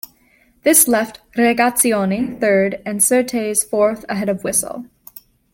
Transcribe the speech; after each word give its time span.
This 0.63 0.87
left 0.87 1.21
Regazzoni 1.37 2.39
third 2.39 2.81
and 2.87 3.03
Surtees 3.03 3.63
fourth 3.63 4.03
ahead 4.09 4.29
of 4.29 4.41
Wisell. 4.41 4.87